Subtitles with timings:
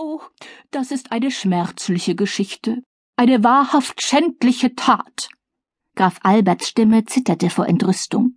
[0.00, 0.20] Oh,
[0.70, 2.84] das ist eine schmerzliche Geschichte,
[3.16, 5.28] eine wahrhaft schändliche Tat.
[5.96, 8.36] Graf Alberts Stimme zitterte vor Entrüstung.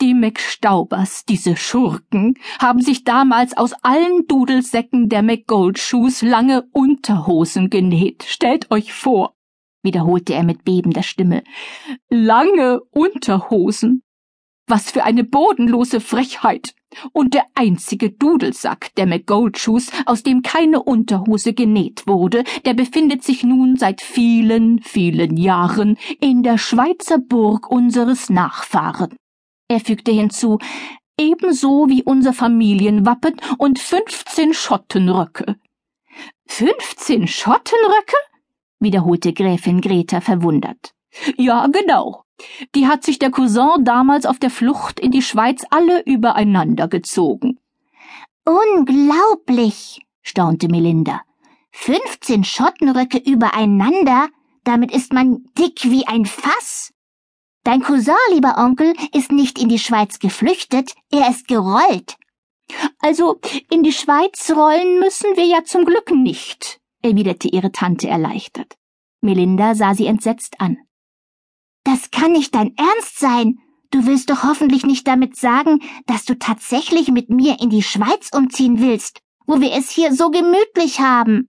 [0.00, 8.24] Die McStaubers, diese Schurken, haben sich damals aus allen Dudelsäcken der McGoldshoes lange Unterhosen genäht.
[8.24, 9.36] Stellt euch vor,
[9.84, 11.44] wiederholte er mit bebender Stimme.
[12.10, 14.02] Lange Unterhosen.
[14.66, 16.74] Was für eine bodenlose Frechheit.
[17.12, 23.42] Und der einzige Dudelsack der McGoldshoes, aus dem keine Unterhose genäht wurde, der befindet sich
[23.42, 29.16] nun seit vielen, vielen Jahren in der Schweizer Burg unseres Nachfahren.
[29.68, 30.58] Er fügte hinzu,
[31.18, 35.56] ebenso wie unser Familienwappen und fünfzehn Schottenröcke.
[36.46, 38.16] Fünfzehn Schottenröcke?
[38.78, 40.92] wiederholte Gräfin Greta verwundert.
[41.36, 42.24] Ja, genau.
[42.74, 47.58] Die hat sich der Cousin damals auf der Flucht in die Schweiz alle übereinander gezogen.
[48.44, 51.22] Unglaublich, staunte Melinda.
[51.70, 54.28] Fünfzehn Schottenröcke übereinander?
[54.64, 56.92] Damit ist man dick wie ein Fass.
[57.64, 62.16] Dein Cousin, lieber Onkel, ist nicht in die Schweiz geflüchtet, er ist gerollt.
[63.00, 63.40] Also,
[63.70, 68.76] in die Schweiz rollen müssen wir ja zum Glück nicht, erwiderte ihre Tante erleichtert.
[69.20, 70.78] Melinda sah sie entsetzt an.
[71.84, 73.58] Das kann nicht dein Ernst sein.
[73.90, 78.30] Du willst doch hoffentlich nicht damit sagen, dass du tatsächlich mit mir in die Schweiz
[78.34, 81.48] umziehen willst, wo wir es hier so gemütlich haben.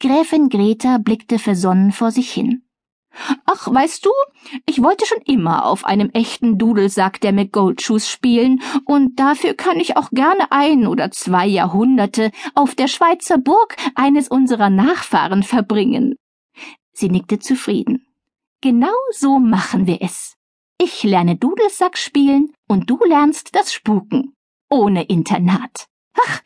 [0.00, 2.62] Gräfin Greta blickte versonnen vor sich hin.
[3.44, 4.10] Ach, weißt du,
[4.66, 9.96] ich wollte schon immer auf einem echten Dudelsack der McGoldshoes spielen, und dafür kann ich
[9.96, 16.14] auch gerne ein oder zwei Jahrhunderte auf der Schweizer Burg eines unserer Nachfahren verbringen.
[16.92, 18.06] Sie nickte zufrieden.
[18.62, 20.36] Genau so machen wir es.
[20.78, 24.34] Ich lerne Dudelsack spielen und du lernst das Spuken.
[24.68, 25.86] Ohne Internat.
[26.14, 26.40] Ach,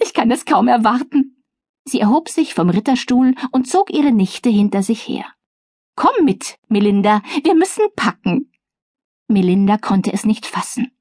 [0.00, 1.42] ich kann es kaum erwarten.
[1.84, 5.26] Sie erhob sich vom Ritterstuhl und zog ihre Nichte hinter sich her.
[5.96, 8.52] Komm mit, Melinda, wir müssen packen.
[9.26, 10.92] Melinda konnte es nicht fassen.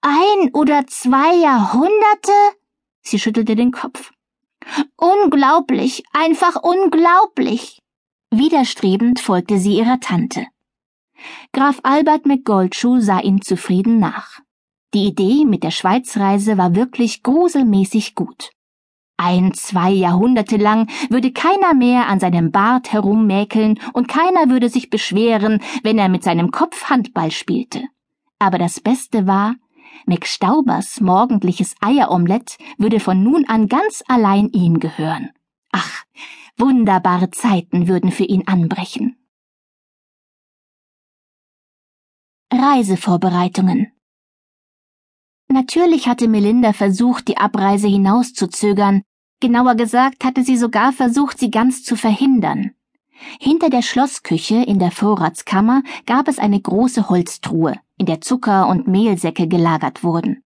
[0.00, 2.32] Ein oder zwei Jahrhunderte?
[3.02, 4.12] Sie schüttelte den Kopf.
[4.96, 7.80] Unglaublich, einfach unglaublich.
[8.32, 10.46] Widerstrebend folgte sie ihrer Tante.
[11.52, 14.38] Graf Albert McGoldschuh sah ihm zufrieden nach.
[14.94, 18.50] Die Idee mit der Schweizreise war wirklich gruselmäßig gut.
[19.16, 24.90] Ein, zwei Jahrhunderte lang würde keiner mehr an seinem Bart herummäkeln und keiner würde sich
[24.90, 27.82] beschweren, wenn er mit seinem Kopf Handball spielte.
[28.38, 29.56] Aber das Beste war,
[30.06, 35.30] McStaubers morgendliches Eieromelett würde von nun an ganz allein ihm gehören.
[35.72, 36.04] Ach,
[36.60, 39.16] Wunderbare Zeiten würden für ihn anbrechen.
[42.52, 43.92] Reisevorbereitungen
[45.48, 49.02] Natürlich hatte Melinda versucht, die Abreise hinauszuzögern,
[49.40, 52.72] genauer gesagt hatte sie sogar versucht, sie ganz zu verhindern.
[53.40, 58.86] Hinter der Schlossküche in der Vorratskammer gab es eine große Holztruhe, in der Zucker und
[58.86, 60.42] Mehlsäcke gelagert wurden.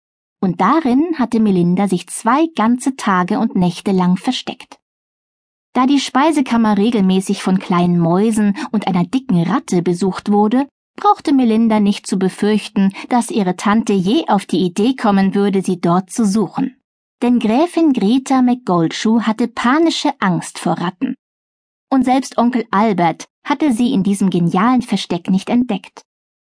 [0.42, 4.79] Und darin hatte Melinda sich zwei ganze Tage und Nächte lang versteckt.
[5.74, 11.80] Da die Speisekammer regelmäßig von kleinen Mäusen und einer dicken Ratte besucht wurde, brauchte Melinda
[11.80, 16.26] nicht zu befürchten, dass ihre Tante je auf die Idee kommen würde, sie dort zu
[16.26, 16.76] suchen.
[17.22, 21.16] Denn Gräfin Greta McGoldschuh hatte panische Angst vor Ratten.
[21.92, 26.02] Und selbst Onkel Albert hatte sie in diesem genialen Versteck nicht entdeckt.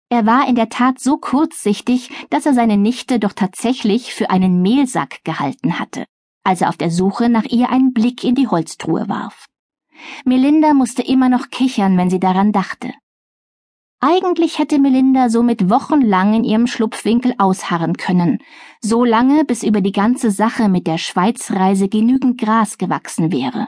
[0.10, 4.62] Er war in der Tat so kurzsichtig, dass er seine Nichte doch tatsächlich für einen
[4.62, 6.06] Mehlsack gehalten hatte
[6.46, 9.48] als er auf der Suche nach ihr einen Blick in die Holztruhe warf.
[10.24, 12.94] Melinda musste immer noch kichern, wenn sie daran dachte.
[14.00, 18.38] Eigentlich hätte Melinda somit wochenlang in ihrem Schlupfwinkel ausharren können,
[18.80, 23.68] so lange, bis über die ganze Sache mit der Schweizreise genügend Gras gewachsen wäre.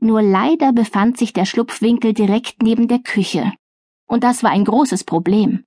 [0.00, 3.52] Nur leider befand sich der Schlupfwinkel direkt neben der Küche.
[4.06, 5.65] Und das war ein großes Problem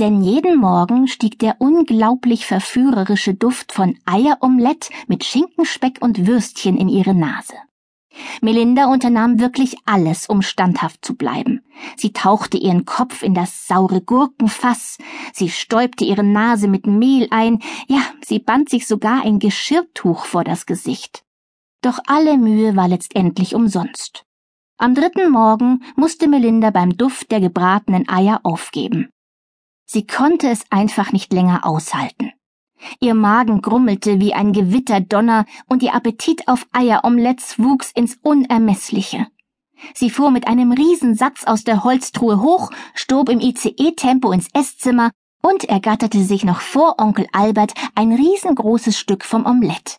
[0.00, 6.88] denn jeden Morgen stieg der unglaublich verführerische Duft von Eieromelett mit Schinkenspeck und Würstchen in
[6.88, 7.54] ihre Nase.
[8.40, 11.60] Melinda unternahm wirklich alles, um standhaft zu bleiben.
[11.96, 14.98] Sie tauchte ihren Kopf in das saure Gurkenfass,
[15.32, 20.44] sie stäubte ihre Nase mit Mehl ein, ja, sie band sich sogar ein Geschirrtuch vor
[20.44, 21.24] das Gesicht.
[21.82, 24.24] Doch alle Mühe war letztendlich umsonst.
[24.78, 29.10] Am dritten Morgen musste Melinda beim Duft der gebratenen Eier aufgeben.
[29.92, 32.30] Sie konnte es einfach nicht länger aushalten.
[33.00, 39.26] Ihr Magen grummelte wie ein Gewitterdonner und ihr Appetit auf Eieromelettes wuchs ins Unermessliche.
[39.92, 45.10] Sie fuhr mit einem Riesensatz aus der Holztruhe hoch, stob im ICE-Tempo ins Esszimmer
[45.42, 49.96] und ergatterte sich noch vor Onkel Albert ein riesengroßes Stück vom Omelett.